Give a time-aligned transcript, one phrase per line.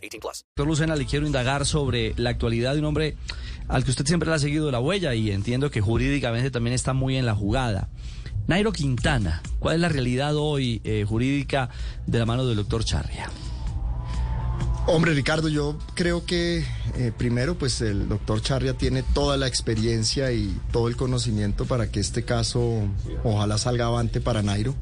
[0.00, 0.44] 18 plus.
[0.56, 3.16] Doctor Lucena, le quiero indagar sobre la actualidad de un hombre
[3.68, 6.92] al que usted siempre le ha seguido la huella y entiendo que jurídicamente también está
[6.92, 7.88] muy en la jugada.
[8.46, 11.70] Nairo Quintana, ¿cuál es la realidad hoy eh, jurídica
[12.06, 13.30] de la mano del doctor Charria?
[14.92, 16.64] Hombre, Ricardo, yo creo que
[16.96, 21.92] eh, primero, pues el doctor Charria tiene toda la experiencia y todo el conocimiento para
[21.92, 22.88] que este caso
[23.22, 24.74] ojalá salga avante para Nairo.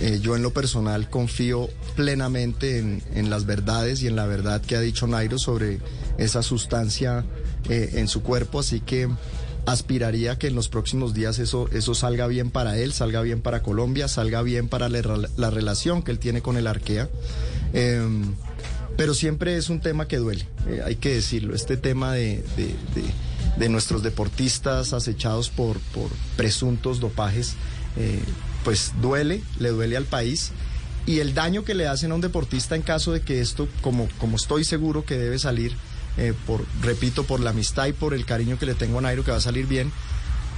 [0.00, 4.60] Eh, yo en lo personal confío plenamente en, en, las verdades y en la verdad
[4.62, 5.78] que ha dicho Nairo sobre
[6.18, 7.24] esa sustancia
[7.68, 9.08] eh, en su cuerpo, así que
[9.64, 13.62] aspiraría que en los próximos días eso, eso salga bien para él, salga bien para
[13.62, 17.08] Colombia, salga bien para la, la relación que él tiene con el Arkea.
[17.74, 18.04] Eh,
[18.96, 22.74] pero siempre es un tema que duele, eh, hay que decirlo, este tema de, de,
[23.58, 27.56] de, nuestros deportistas acechados por, por presuntos dopajes,
[27.96, 28.20] eh,
[28.64, 30.52] pues duele, le duele al país.
[31.06, 34.08] Y el daño que le hacen a un deportista en caso de que esto, como,
[34.18, 35.76] como estoy seguro que debe salir,
[36.16, 39.22] eh, por, repito, por la amistad y por el cariño que le tengo a Nairo,
[39.22, 39.92] que va a salir bien,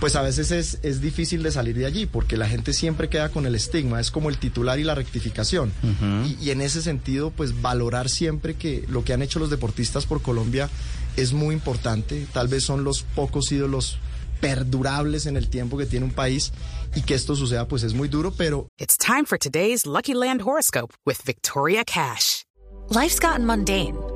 [0.01, 3.31] pues a veces es, es, difícil de salir de allí, porque la gente siempre queda
[3.31, 5.73] con el estigma, es como el titular y la rectificación.
[5.83, 6.37] Uh -huh.
[6.41, 10.07] y, y, en ese sentido, pues valorar siempre que lo que han hecho los deportistas
[10.07, 10.71] por Colombia
[11.17, 13.99] es muy importante, tal vez son los pocos ídolos
[14.41, 16.53] perdurables en el tiempo que tiene un país
[16.95, 18.69] y que esto suceda pues es muy duro, pero...
[18.79, 22.45] It's time for today's Lucky Land Horoscope with Victoria Cash.
[22.91, 23.97] Life's gotten mundane,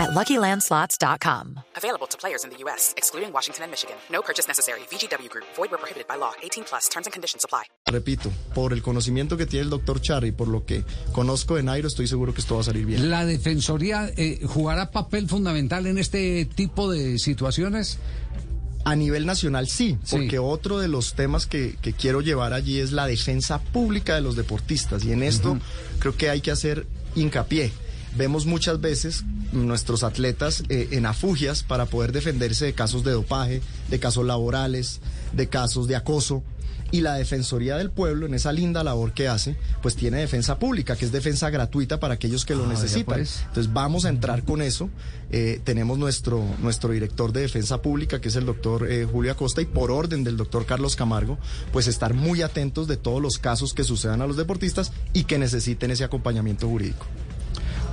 [0.00, 1.60] at LuckyLandSlots.com.
[1.76, 3.96] Available to players in the U.S., excluding Washington and Michigan.
[4.10, 4.80] No purchase necessary.
[4.90, 5.46] VGW Group.
[5.56, 6.32] Void where prohibited by law.
[6.42, 6.88] 18 plus.
[6.88, 7.64] Terms and conditions apply.
[7.86, 11.88] Repito, por el conocimiento que tiene el doctor Charry, por lo que conozco de Nairo,
[11.88, 13.10] estoy seguro que esto va a salir bien.
[13.10, 17.98] ¿La Defensoría eh, jugará papel fundamental en este tipo de situaciones?
[18.84, 20.38] A nivel nacional sí, porque sí.
[20.38, 24.36] otro de los temas que, que, quiero llevar allí es la defensa pública de los
[24.36, 25.98] deportistas y en esto uh -huh.
[25.98, 27.72] creo que hay que hacer hincapié.
[28.16, 33.62] Vemos muchas veces nuestros atletas eh, en afugias para poder defenderse de casos de dopaje,
[33.88, 35.00] de casos laborales,
[35.32, 36.42] de casos de acoso.
[36.92, 40.96] Y la Defensoría del Pueblo, en esa linda labor que hace, pues tiene defensa pública,
[40.96, 43.18] que es defensa gratuita para aquellos que lo ah, necesitan.
[43.18, 43.44] Pues.
[43.46, 44.90] Entonces vamos a entrar con eso.
[45.30, 49.62] Eh, tenemos nuestro, nuestro director de defensa pública, que es el doctor eh, Julio Acosta,
[49.62, 51.38] y por orden del doctor Carlos Camargo,
[51.72, 55.38] pues estar muy atentos de todos los casos que sucedan a los deportistas y que
[55.38, 57.06] necesiten ese acompañamiento jurídico.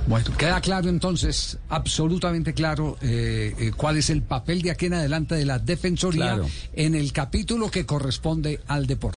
[0.08, 4.94] Bueno, queda claro entonces, absolutamente claro, eh, eh, cuál es el papel de aquí en
[4.94, 6.46] adelante de la Defensoría claro.
[6.72, 9.17] en el capítulo que corresponde al deporte.